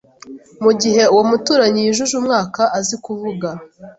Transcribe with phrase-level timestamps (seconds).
[0.63, 3.49] mu gihe uw’umuturanyi yujuje umwaka azi kuvuga